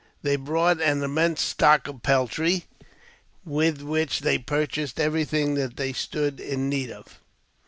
[0.23, 2.63] They brought an immense stock of peltry,
[3.45, 7.19] with which they purchased everything that they stood in need of.